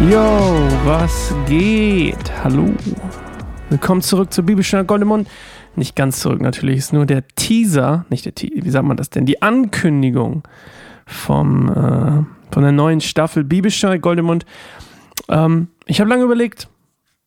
Yo, 0.00 0.68
was 0.84 1.34
geht? 1.46 2.32
Hallo. 2.44 2.72
Willkommen 3.68 4.00
zurück 4.00 4.32
zur 4.32 4.44
Bibelstunde 4.44 4.86
Goldemund. 4.86 5.28
Nicht 5.74 5.96
ganz 5.96 6.20
zurück 6.20 6.40
natürlich, 6.40 6.78
ist 6.78 6.92
nur 6.92 7.04
der 7.04 7.26
Teaser, 7.28 8.06
nicht 8.08 8.24
der 8.24 8.34
Teaser, 8.34 8.64
wie 8.64 8.70
sagt 8.70 8.86
man 8.86 8.96
das 8.96 9.10
denn? 9.10 9.26
Die 9.26 9.42
Ankündigung 9.42 10.44
vom, 11.04 11.68
äh, 11.68 12.52
von 12.54 12.62
der 12.62 12.72
neuen 12.72 13.00
Staffel 13.00 13.44
Bibelstunde 13.44 13.98
Goldemund. 13.98 14.46
Ähm, 15.28 15.68
ich 15.86 16.00
habe 16.00 16.08
lange 16.08 16.22
überlegt, 16.22 16.68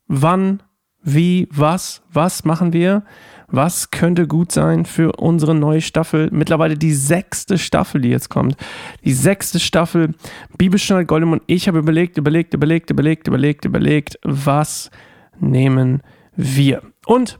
wann, 0.08 0.62
wie, 1.02 1.48
was, 1.50 2.02
was 2.12 2.44
machen 2.44 2.72
wir? 2.72 3.02
Was 3.48 3.90
könnte 3.90 4.26
gut 4.26 4.50
sein 4.50 4.86
für 4.86 5.12
unsere 5.12 5.54
neue 5.54 5.82
Staffel? 5.82 6.30
Mittlerweile 6.32 6.76
die 6.76 6.94
sechste 6.94 7.58
Staffel, 7.58 8.00
die 8.00 8.08
jetzt 8.08 8.30
kommt. 8.30 8.56
Die 9.04 9.12
sechste 9.12 9.60
Staffel 9.60 10.14
Bibelstunde 10.56 11.04
Goldemund. 11.04 11.42
Ich 11.46 11.68
habe 11.68 11.78
überlegt, 11.78 12.16
überlegt, 12.16 12.54
überlegt, 12.54 12.90
überlegt, 12.90 13.28
überlegt, 13.28 13.64
überlegt, 13.66 14.18
was 14.22 14.90
nehmen 15.38 16.02
wir? 16.34 16.82
Und 17.04 17.38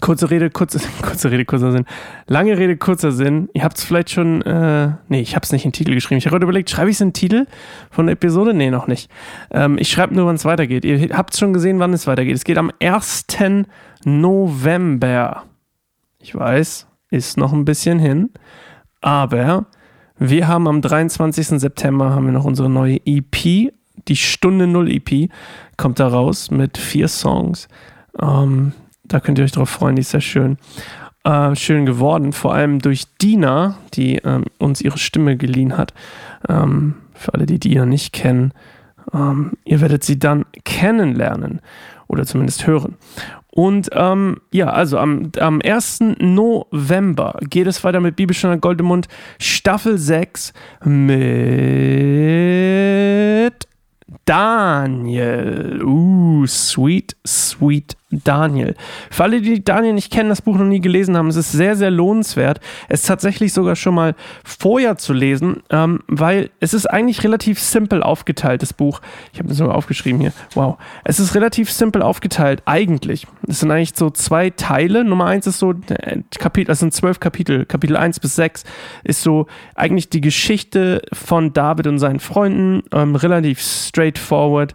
Kurze 0.00 0.30
Rede, 0.30 0.50
kurze, 0.50 0.80
kurze 1.02 1.30
Rede, 1.30 1.44
kurzer 1.44 1.72
Sinn. 1.72 1.86
Lange 2.26 2.56
Rede, 2.58 2.76
kurzer 2.76 3.10
Sinn. 3.10 3.48
Ihr 3.54 3.64
habt 3.64 3.78
es 3.78 3.84
vielleicht 3.84 4.10
schon, 4.10 4.42
äh, 4.42 4.92
nee, 5.08 5.20
ich 5.20 5.34
habe 5.34 5.44
es 5.44 5.52
nicht 5.52 5.64
in 5.64 5.70
den 5.70 5.74
Titel 5.74 5.94
geschrieben. 5.94 6.18
Ich 6.18 6.26
habe 6.26 6.34
heute 6.34 6.44
überlegt, 6.44 6.68
schreibe 6.70 6.90
ich 6.90 6.96
es 6.96 7.00
in 7.00 7.08
den 7.08 7.14
Titel 7.14 7.46
von 7.90 8.06
der 8.06 8.12
Episode? 8.12 8.52
Nee, 8.52 8.70
noch 8.70 8.86
nicht. 8.86 9.10
Ähm, 9.50 9.78
ich 9.78 9.90
schreibe 9.90 10.14
nur, 10.14 10.26
wann 10.26 10.36
es 10.36 10.44
weitergeht. 10.44 10.84
Ihr 10.84 11.16
habt 11.16 11.36
schon 11.36 11.52
gesehen, 11.52 11.78
wann 11.78 11.94
es 11.94 12.06
weitergeht. 12.06 12.36
Es 12.36 12.44
geht 12.44 12.58
am 12.58 12.70
1. 12.80 13.26
November. 14.04 15.44
Ich 16.20 16.34
weiß, 16.34 16.86
ist 17.10 17.36
noch 17.38 17.52
ein 17.52 17.64
bisschen 17.64 17.98
hin, 17.98 18.30
aber 19.00 19.66
wir 20.18 20.48
haben 20.48 20.66
am 20.68 20.82
23. 20.82 21.60
September 21.60 22.10
haben 22.10 22.26
wir 22.26 22.32
noch 22.32 22.44
unsere 22.44 22.68
neue 22.68 22.98
EP, 23.06 23.72
die 24.08 24.16
Stunde 24.16 24.66
Null 24.66 24.90
EP, 24.90 25.30
kommt 25.76 26.00
da 26.00 26.08
raus 26.08 26.50
mit 26.50 26.76
vier 26.76 27.08
Songs. 27.08 27.68
Ähm, 28.20 28.72
da 29.08 29.20
könnt 29.20 29.38
ihr 29.38 29.44
euch 29.44 29.52
drauf 29.52 29.70
freuen, 29.70 29.96
die 29.96 30.00
ist 30.00 30.10
sehr 30.10 30.20
schön. 30.20 30.58
Äh, 31.24 31.54
schön 31.56 31.84
geworden, 31.84 32.32
vor 32.32 32.54
allem 32.54 32.78
durch 32.78 33.04
Dina, 33.20 33.76
die 33.94 34.16
ähm, 34.16 34.44
uns 34.58 34.80
ihre 34.80 34.98
Stimme 34.98 35.36
geliehen 35.36 35.76
hat. 35.76 35.92
Ähm, 36.48 36.94
für 37.14 37.34
alle, 37.34 37.46
die 37.46 37.58
Dina 37.58 37.84
nicht 37.84 38.12
kennen, 38.12 38.52
ähm, 39.12 39.52
ihr 39.64 39.80
werdet 39.80 40.04
sie 40.04 40.18
dann 40.18 40.44
kennenlernen 40.64 41.60
oder 42.06 42.24
zumindest 42.24 42.66
hören. 42.66 42.96
Und 43.50 43.90
ähm, 43.92 44.40
ja, 44.52 44.70
also 44.70 44.98
am, 44.98 45.32
am 45.40 45.60
1. 45.64 46.00
November 46.18 47.38
geht 47.50 47.66
es 47.66 47.82
weiter 47.82 48.00
mit 48.00 48.14
Bibelstunde 48.14 48.58
Goldemund 48.58 49.08
Staffel 49.40 49.98
6 49.98 50.52
mit 50.84 51.18
Daniel. 54.24 55.82
Uh, 55.82 56.46
sweet, 56.46 57.16
sweet 57.26 57.97
Daniel. 58.10 58.74
Für 59.10 59.24
alle, 59.24 59.42
die 59.42 59.62
Daniel 59.62 59.92
nicht 59.92 60.10
kennen, 60.10 60.30
das 60.30 60.40
Buch 60.40 60.56
noch 60.56 60.64
nie 60.64 60.80
gelesen 60.80 61.16
haben, 61.16 61.28
es 61.28 61.36
ist 61.36 61.52
sehr, 61.52 61.76
sehr 61.76 61.90
lohnenswert. 61.90 62.58
Es 62.88 63.02
tatsächlich 63.02 63.52
sogar 63.52 63.76
schon 63.76 63.94
mal 63.94 64.14
vorher 64.44 64.96
zu 64.96 65.12
lesen, 65.12 65.62
ähm, 65.68 66.00
weil 66.06 66.48
es 66.60 66.72
ist 66.72 66.86
eigentlich 66.86 67.22
relativ 67.22 67.60
simpel 67.60 68.02
aufgeteilt, 68.02 68.62
das 68.62 68.72
Buch. 68.72 69.02
Ich 69.34 69.38
habe 69.38 69.48
das 69.50 69.58
sogar 69.58 69.74
aufgeschrieben 69.74 70.20
hier. 70.20 70.32
Wow. 70.54 70.78
Es 71.04 71.20
ist 71.20 71.34
relativ 71.34 71.70
simpel 71.70 72.00
aufgeteilt, 72.00 72.62
eigentlich. 72.64 73.26
Es 73.46 73.60
sind 73.60 73.70
eigentlich 73.70 73.92
so 73.94 74.08
zwei 74.08 74.50
Teile. 74.50 75.04
Nummer 75.04 75.26
eins 75.26 75.46
ist 75.46 75.58
so, 75.58 75.72
äh, 75.72 76.22
Kapitel, 76.38 76.68
das 76.68 76.78
sind 76.78 76.94
zwölf 76.94 77.20
Kapitel. 77.20 77.66
Kapitel 77.66 77.96
eins 77.96 78.20
bis 78.20 78.34
sechs 78.34 78.64
ist 79.04 79.22
so 79.22 79.46
eigentlich 79.74 80.08
die 80.08 80.22
Geschichte 80.22 81.02
von 81.12 81.52
David 81.52 81.86
und 81.86 81.98
seinen 81.98 82.20
Freunden, 82.20 82.84
ähm, 82.92 83.16
relativ 83.16 83.60
straightforward 83.60 84.74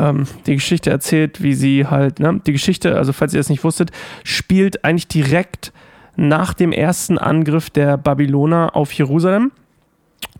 ähm, 0.00 0.26
die 0.46 0.54
Geschichte 0.54 0.90
erzählt, 0.90 1.42
wie 1.42 1.54
sie 1.54 1.86
halt, 1.86 2.20
ne, 2.20 2.40
die 2.46 2.52
Geschichte, 2.52 2.96
also 2.96 3.12
falls 3.12 3.34
ihr 3.34 3.40
das 3.40 3.48
nicht 3.48 3.64
wusstet, 3.64 3.90
spielt 4.24 4.84
eigentlich 4.84 5.08
direkt 5.08 5.72
nach 6.16 6.54
dem 6.54 6.72
ersten 6.72 7.18
Angriff 7.18 7.70
der 7.70 7.96
Babyloner 7.96 8.76
auf 8.76 8.92
Jerusalem. 8.92 9.52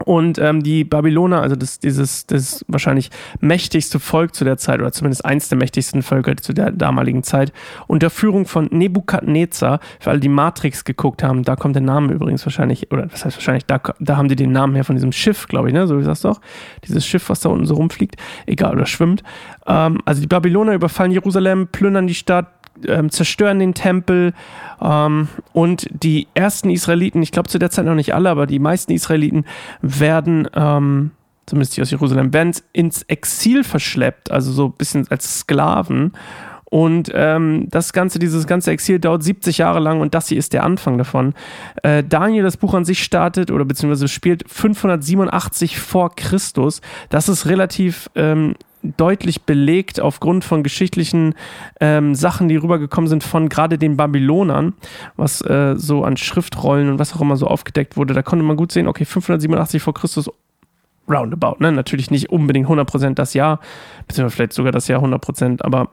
Und 0.04 0.38
ähm, 0.38 0.62
die 0.62 0.84
Babyloner, 0.84 1.42
also 1.42 1.56
das, 1.56 1.78
dieses, 1.78 2.26
das 2.26 2.64
wahrscheinlich 2.68 3.10
mächtigste 3.40 4.00
Volk 4.00 4.34
zu 4.34 4.44
der 4.44 4.56
Zeit, 4.56 4.80
oder 4.80 4.92
zumindest 4.92 5.24
eins 5.24 5.48
der 5.48 5.58
mächtigsten 5.58 6.02
Völker 6.02 6.36
zu 6.36 6.52
der 6.52 6.70
damaligen 6.72 7.22
Zeit, 7.22 7.52
unter 7.86 8.10
Führung 8.10 8.46
von 8.46 8.68
Nebukadnezar, 8.70 9.80
für 9.98 10.10
alle, 10.10 10.20
die 10.20 10.28
Matrix 10.28 10.84
geguckt 10.84 11.22
haben, 11.22 11.42
da 11.42 11.56
kommt 11.56 11.76
der 11.76 11.82
Name 11.82 12.12
übrigens 12.12 12.44
wahrscheinlich, 12.46 12.90
oder 12.92 13.06
das 13.06 13.24
heißt 13.24 13.36
wahrscheinlich, 13.36 13.66
da, 13.66 13.80
da 13.98 14.16
haben 14.16 14.28
die 14.28 14.36
den 14.36 14.52
Namen 14.52 14.74
her 14.74 14.84
von 14.84 14.96
diesem 14.96 15.12
Schiff, 15.12 15.46
glaube 15.48 15.68
ich, 15.68 15.74
ne? 15.74 15.86
So 15.86 15.98
wie 15.98 16.04
das 16.04 16.22
doch. 16.22 16.40
Dieses 16.86 17.06
Schiff, 17.06 17.28
was 17.28 17.40
da 17.40 17.50
unten 17.50 17.66
so 17.66 17.74
rumfliegt, 17.74 18.16
egal, 18.46 18.74
oder 18.74 18.86
schwimmt. 18.86 19.22
Ähm, 19.66 20.00
also 20.04 20.20
die 20.20 20.26
Babyloner 20.26 20.72
überfallen 20.72 21.12
Jerusalem, 21.12 21.68
plündern 21.68 22.06
die 22.06 22.14
Stadt, 22.14 22.59
ähm, 22.86 23.10
zerstören 23.10 23.58
den 23.58 23.74
Tempel 23.74 24.32
ähm, 24.80 25.28
und 25.52 25.86
die 25.90 26.28
ersten 26.34 26.70
Israeliten, 26.70 27.22
ich 27.22 27.32
glaube 27.32 27.48
zu 27.48 27.58
der 27.58 27.70
Zeit 27.70 27.84
noch 27.84 27.94
nicht 27.94 28.14
alle, 28.14 28.30
aber 28.30 28.46
die 28.46 28.58
meisten 28.58 28.92
Israeliten 28.92 29.44
werden, 29.82 30.48
ähm, 30.54 31.10
zumindest 31.46 31.76
die 31.76 31.82
aus 31.82 31.90
Jerusalem, 31.90 32.32
werden 32.32 32.54
ins 32.72 33.02
Exil 33.04 33.64
verschleppt, 33.64 34.30
also 34.30 34.52
so 34.52 34.66
ein 34.66 34.72
bisschen 34.72 35.06
als 35.10 35.40
Sklaven. 35.40 36.12
Und 36.70 37.10
ähm, 37.14 37.66
das 37.68 37.92
ganze, 37.92 38.20
dieses 38.20 38.46
ganze 38.46 38.70
Exil 38.70 39.00
dauert 39.00 39.24
70 39.24 39.58
Jahre 39.58 39.80
lang 39.80 40.00
und 40.00 40.14
das 40.14 40.28
hier 40.28 40.38
ist 40.38 40.52
der 40.52 40.62
Anfang 40.62 40.98
davon. 40.98 41.34
Äh, 41.82 42.04
Daniel, 42.04 42.44
das 42.44 42.56
Buch 42.56 42.74
an 42.74 42.84
sich 42.84 43.02
startet 43.02 43.50
oder 43.50 43.64
beziehungsweise 43.64 44.06
spielt 44.06 44.48
587 44.48 45.80
vor 45.80 46.14
Christus. 46.14 46.80
Das 47.08 47.28
ist 47.28 47.46
relativ 47.46 48.08
ähm, 48.14 48.54
deutlich 48.82 49.42
belegt 49.42 50.00
aufgrund 50.00 50.44
von 50.44 50.62
geschichtlichen 50.62 51.34
ähm, 51.80 52.14
Sachen, 52.14 52.48
die 52.48 52.56
rübergekommen 52.56 53.08
sind 53.08 53.22
von 53.22 53.48
gerade 53.48 53.78
den 53.78 53.96
Babylonern, 53.96 54.74
was 55.16 55.42
äh, 55.42 55.74
so 55.76 56.04
an 56.04 56.16
Schriftrollen 56.16 56.88
und 56.90 56.98
was 56.98 57.14
auch 57.14 57.20
immer 57.20 57.36
so 57.36 57.46
aufgedeckt 57.46 57.96
wurde. 57.96 58.14
Da 58.14 58.22
konnte 58.22 58.44
man 58.44 58.56
gut 58.56 58.72
sehen, 58.72 58.88
okay, 58.88 59.04
587 59.04 59.82
vor 59.82 59.94
Christus 59.94 60.30
roundabout, 61.08 61.56
ne? 61.58 61.72
Natürlich 61.72 62.10
nicht 62.10 62.30
unbedingt 62.30 62.68
100% 62.68 63.14
das 63.14 63.34
Jahr, 63.34 63.60
beziehungsweise 64.06 64.36
vielleicht 64.36 64.52
sogar 64.52 64.72
das 64.72 64.88
Jahr 64.88 65.02
100%, 65.02 65.62
aber 65.62 65.90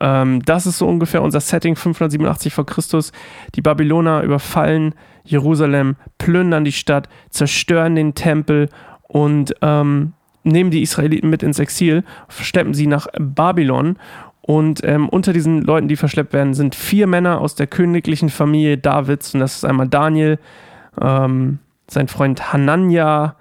ähm, 0.00 0.42
das 0.44 0.66
ist 0.66 0.78
so 0.78 0.86
ungefähr 0.86 1.22
unser 1.22 1.40
Setting 1.40 1.76
587 1.76 2.52
vor 2.52 2.66
Christus. 2.66 3.12
Die 3.54 3.62
Babyloner 3.62 4.22
überfallen 4.22 4.94
Jerusalem, 5.24 5.96
plündern 6.18 6.64
die 6.64 6.72
Stadt, 6.72 7.08
zerstören 7.30 7.94
den 7.94 8.14
Tempel 8.14 8.68
und 9.02 9.54
ähm, 9.62 10.14
nehmen 10.42 10.70
die 10.70 10.82
Israeliten 10.82 11.30
mit 11.30 11.42
ins 11.42 11.58
Exil, 11.58 12.04
verschleppen 12.28 12.74
sie 12.74 12.86
nach 12.86 13.06
Babylon. 13.18 13.96
Und 14.40 14.82
ähm, 14.84 15.08
unter 15.08 15.32
diesen 15.32 15.62
Leuten, 15.62 15.88
die 15.88 15.96
verschleppt 15.96 16.32
werden, 16.32 16.54
sind 16.54 16.74
vier 16.74 17.06
Männer 17.06 17.40
aus 17.40 17.54
der 17.54 17.66
königlichen 17.66 18.30
Familie 18.30 18.78
Davids. 18.78 19.34
Und 19.34 19.40
das 19.40 19.56
ist 19.56 19.64
einmal 19.64 19.88
Daniel, 19.88 20.38
ähm, 21.00 21.58
sein 21.86 22.08
Freund 22.08 22.52
Hanania, 22.52 23.36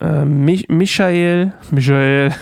äh, 0.00 0.24
Michael, 0.24 1.54
Michael 1.70 2.34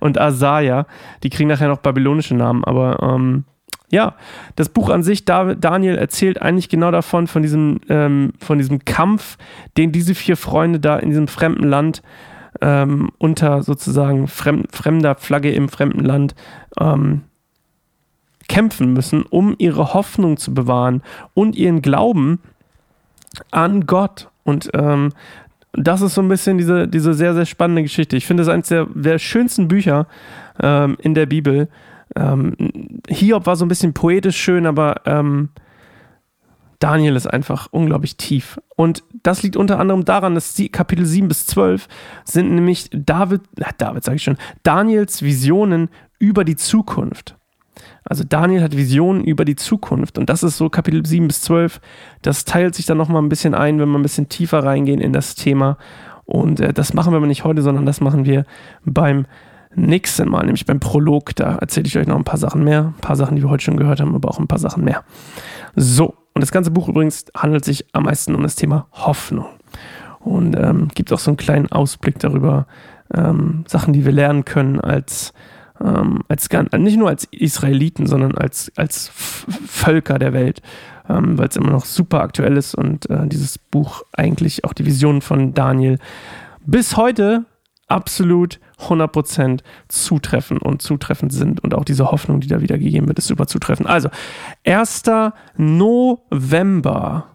und 0.00 0.20
Asaja. 0.20 0.86
Die 1.22 1.30
kriegen 1.30 1.48
nachher 1.48 1.68
noch 1.68 1.78
babylonische 1.78 2.34
Namen, 2.34 2.64
aber 2.64 2.98
ähm, 3.02 3.44
ja, 3.90 4.14
das 4.56 4.68
Buch 4.68 4.90
an 4.90 5.02
sich, 5.02 5.24
Daniel 5.24 5.96
erzählt 5.96 6.42
eigentlich 6.42 6.68
genau 6.68 6.90
davon, 6.90 7.26
von 7.26 7.42
diesem, 7.42 7.80
ähm, 7.88 8.34
von 8.38 8.58
diesem 8.58 8.84
Kampf, 8.84 9.38
den 9.78 9.92
diese 9.92 10.14
vier 10.14 10.36
Freunde 10.36 10.78
da 10.78 10.98
in 10.98 11.08
diesem 11.08 11.26
fremden 11.26 11.64
Land 11.64 12.02
ähm, 12.60 13.10
unter 13.18 13.62
sozusagen 13.62 14.28
fremd, 14.28 14.74
fremder 14.74 15.14
Flagge 15.14 15.52
im 15.52 15.68
fremden 15.68 16.04
Land 16.04 16.34
ähm, 16.80 17.22
kämpfen 18.48 18.92
müssen, 18.92 19.22
um 19.22 19.54
ihre 19.58 19.94
Hoffnung 19.94 20.36
zu 20.36 20.54
bewahren 20.54 21.02
und 21.34 21.54
ihren 21.54 21.82
Glauben 21.82 22.40
an 23.50 23.86
Gott. 23.86 24.30
Und 24.44 24.70
ähm, 24.74 25.10
das 25.72 26.00
ist 26.00 26.14
so 26.14 26.22
ein 26.22 26.28
bisschen 26.28 26.58
diese, 26.58 26.88
diese 26.88 27.14
sehr, 27.14 27.34
sehr 27.34 27.46
spannende 27.46 27.82
Geschichte. 27.82 28.16
Ich 28.16 28.26
finde 28.26 28.42
es 28.42 28.48
eines 28.48 28.68
der, 28.68 28.86
der 28.86 29.18
schönsten 29.18 29.68
Bücher 29.68 30.06
ähm, 30.60 30.96
in 31.00 31.14
der 31.14 31.26
Bibel. 31.26 31.68
Ähm, 32.16 32.56
Hiob 33.08 33.46
war 33.46 33.56
so 33.56 33.64
ein 33.64 33.68
bisschen 33.68 33.92
poetisch 33.92 34.36
schön, 34.36 34.66
aber 34.66 35.02
ähm, 35.04 35.50
Daniel 36.78 37.16
ist 37.16 37.26
einfach 37.26 37.68
unglaublich 37.70 38.16
tief. 38.16 38.60
Und 38.76 39.02
das 39.22 39.42
liegt 39.42 39.56
unter 39.56 39.78
anderem 39.78 40.04
daran, 40.04 40.34
dass 40.34 40.54
die 40.54 40.68
Kapitel 40.68 41.04
7 41.04 41.28
bis 41.28 41.46
12 41.46 41.88
sind 42.24 42.54
nämlich 42.54 42.88
David, 42.92 43.42
David 43.78 44.04
sage 44.04 44.16
ich 44.16 44.22
schon, 44.22 44.38
Daniels 44.62 45.22
Visionen 45.22 45.88
über 46.18 46.44
die 46.44 46.56
Zukunft. 46.56 47.36
Also 48.04 48.24
Daniel 48.24 48.62
hat 48.62 48.76
Visionen 48.76 49.22
über 49.22 49.44
die 49.44 49.56
Zukunft 49.56 50.18
und 50.18 50.30
das 50.30 50.42
ist 50.42 50.56
so 50.56 50.68
Kapitel 50.70 51.04
7 51.04 51.26
bis 51.28 51.42
12. 51.42 51.80
Das 52.22 52.44
teilt 52.44 52.74
sich 52.74 52.86
dann 52.86 52.98
nochmal 52.98 53.22
ein 53.22 53.28
bisschen 53.28 53.54
ein, 53.54 53.78
wenn 53.78 53.90
wir 53.90 53.98
ein 53.98 54.02
bisschen 54.02 54.28
tiefer 54.28 54.64
reingehen 54.64 55.00
in 55.00 55.12
das 55.12 55.34
Thema. 55.34 55.76
Und 56.24 56.60
äh, 56.60 56.72
das 56.72 56.94
machen 56.94 57.12
wir 57.12 57.18
aber 57.18 57.26
nicht 57.26 57.44
heute, 57.44 57.62
sondern 57.62 57.86
das 57.86 58.00
machen 58.00 58.24
wir 58.24 58.44
beim 58.84 59.26
nächsten 59.74 60.28
Mal, 60.28 60.44
nämlich 60.44 60.66
beim 60.66 60.80
Prolog. 60.80 61.34
Da 61.36 61.56
erzähle 61.56 61.86
ich 61.86 61.98
euch 61.98 62.06
noch 62.06 62.16
ein 62.16 62.24
paar 62.24 62.38
Sachen 62.38 62.64
mehr. 62.64 62.92
Ein 62.96 63.00
paar 63.00 63.16
Sachen, 63.16 63.36
die 63.36 63.42
wir 63.42 63.50
heute 63.50 63.64
schon 63.64 63.76
gehört 63.76 64.00
haben, 64.00 64.14
aber 64.14 64.28
auch 64.28 64.38
ein 64.38 64.48
paar 64.48 64.58
Sachen 64.58 64.84
mehr. 64.84 65.04
So, 65.76 66.14
Und 66.38 66.42
das 66.42 66.52
ganze 66.52 66.70
Buch 66.70 66.86
übrigens 66.86 67.24
handelt 67.36 67.64
sich 67.64 67.86
am 67.90 68.04
meisten 68.04 68.32
um 68.36 68.44
das 68.44 68.54
Thema 68.54 68.86
Hoffnung. 68.92 69.46
Und 70.20 70.54
ähm, 70.56 70.86
gibt 70.94 71.12
auch 71.12 71.18
so 71.18 71.32
einen 71.32 71.36
kleinen 71.36 71.72
Ausblick 71.72 72.20
darüber, 72.20 72.68
ähm, 73.12 73.64
Sachen, 73.66 73.92
die 73.92 74.04
wir 74.04 74.12
lernen 74.12 74.44
können 74.44 74.80
als, 74.80 75.32
ähm, 75.84 76.22
als 76.28 76.48
nicht 76.76 76.96
nur 76.96 77.08
als 77.08 77.24
Israeliten, 77.32 78.06
sondern 78.06 78.38
als, 78.38 78.70
als 78.76 79.08
Völker 79.08 80.20
der 80.20 80.32
Welt, 80.32 80.62
ähm, 81.08 81.36
weil 81.38 81.48
es 81.48 81.56
immer 81.56 81.72
noch 81.72 81.84
super 81.84 82.20
aktuell 82.20 82.56
ist 82.56 82.76
und 82.76 83.10
äh, 83.10 83.26
dieses 83.26 83.58
Buch 83.58 84.04
eigentlich 84.12 84.62
auch 84.62 84.74
die 84.74 84.86
Vision 84.86 85.22
von 85.22 85.54
Daniel 85.54 85.98
bis 86.64 86.96
heute 86.96 87.46
absolut 87.88 88.60
100% 88.80 89.60
zutreffen 89.88 90.58
und 90.58 90.82
zutreffend 90.82 91.32
sind 91.32 91.62
und 91.62 91.74
auch 91.74 91.84
diese 91.84 92.10
Hoffnung, 92.10 92.40
die 92.40 92.48
da 92.48 92.60
wieder 92.60 92.78
gegeben 92.78 93.08
wird, 93.08 93.18
ist 93.18 93.26
super 93.26 93.46
zutreffend. 93.46 93.88
Also, 93.88 94.08
1. 94.64 95.04
November, 95.56 97.26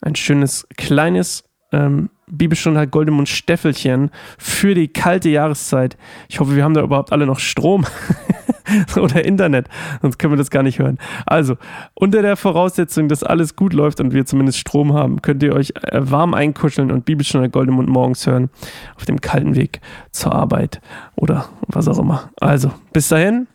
ein 0.00 0.14
schönes 0.16 0.66
kleines 0.76 1.44
ähm, 1.72 2.10
Bibelstunde 2.26 2.80
hat 2.80 2.90
Goldemund 2.90 3.28
Steffelchen 3.28 4.10
für 4.38 4.74
die 4.74 4.88
kalte 4.88 5.28
Jahreszeit. 5.28 5.96
Ich 6.28 6.40
hoffe, 6.40 6.56
wir 6.56 6.64
haben 6.64 6.74
da 6.74 6.82
überhaupt 6.82 7.12
alle 7.12 7.26
noch 7.26 7.38
Strom 7.38 7.84
oder 8.96 9.24
Internet, 9.24 9.68
sonst 10.00 10.18
können 10.18 10.32
wir 10.32 10.38
das 10.38 10.50
gar 10.50 10.62
nicht 10.62 10.78
hören. 10.78 10.98
Also, 11.26 11.56
unter 11.94 12.22
der 12.22 12.36
Voraussetzung, 12.36 13.08
dass 13.08 13.22
alles 13.22 13.56
gut 13.56 13.72
läuft 13.72 14.00
und 14.00 14.12
wir 14.12 14.26
zumindest 14.26 14.58
Strom 14.58 14.94
haben, 14.94 15.22
könnt 15.22 15.42
ihr 15.42 15.54
euch 15.54 15.72
äh, 15.82 16.00
warm 16.00 16.34
einkuscheln 16.34 16.90
und 16.90 17.04
Bibelstunde 17.04 17.50
Goldemund 17.50 17.88
morgens 17.88 18.26
hören 18.26 18.50
auf 18.96 19.04
dem 19.04 19.20
kalten 19.20 19.54
Weg 19.54 19.80
zur 20.10 20.34
Arbeit 20.34 20.80
oder 21.16 21.46
was 21.66 21.88
auch 21.88 21.98
immer. 21.98 22.30
Also, 22.40 22.70
bis 22.92 23.08
dahin, 23.08 23.46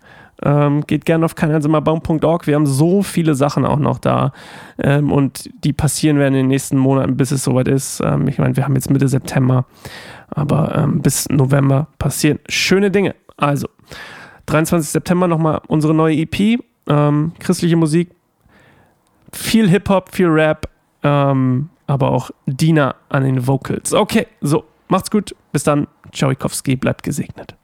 ähm, 0.44 0.82
geht 0.86 1.06
gerne 1.06 1.26
auf 1.26 1.36
keineinsamerbaum.org. 1.36 2.48
Wir 2.48 2.56
haben 2.56 2.68
so 2.68 3.02
viele 3.02 3.36
Sachen 3.36 3.66
auch 3.66 3.80
noch 3.80 4.00
da 4.00 4.32
ähm, 4.78 5.12
und 5.12 5.50
die 5.64 5.74
passieren 5.74 6.20
werden 6.20 6.36
in 6.36 6.42
den 6.42 6.48
nächsten 6.48 6.78
Monaten, 6.78 7.18
bis 7.18 7.32
es 7.32 7.44
soweit 7.44 7.68
ist. 7.68 8.02
Ähm, 8.04 8.28
ich 8.28 8.38
meine, 8.38 8.56
wir 8.56 8.64
haben 8.64 8.76
jetzt 8.76 8.90
Mitte 8.90 9.08
September, 9.08 9.66
aber 10.30 10.76
ähm, 10.76 11.02
bis 11.02 11.30
November 11.30 11.88
passieren 11.98 12.40
schöne 12.48 12.92
Dinge. 12.92 13.16
Also, 13.38 13.68
23. 14.48 14.90
September 14.90 15.28
nochmal 15.28 15.62
unsere 15.68 15.94
neue 15.94 16.16
EP, 16.18 16.60
ähm, 16.88 17.34
christliche 17.40 17.76
Musik, 17.76 18.10
viel 19.32 19.70
Hip-Hop, 19.70 20.14
viel 20.14 20.28
Rap, 20.28 20.68
ähm, 21.04 21.70
aber 21.86 22.12
auch 22.12 22.32
Dina 22.46 22.96
an 23.10 23.24
den 23.24 23.46
Vocals. 23.46 23.94
Okay, 23.94 24.28
so, 24.42 24.66
macht's 24.88 25.12
gut, 25.12 25.36
bis 25.52 25.64
dann, 25.64 25.88
Tschauikowski, 26.12 26.76
bleibt 26.76 27.04
gesegnet. 27.04 27.56